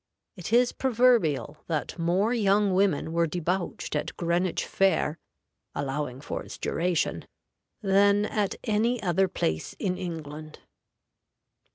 [0.35, 5.19] It is proverbial that more young women were debauched at Greenwich Fair
[5.75, 7.27] (allowing for its duration)
[7.83, 10.57] than at any other place in England.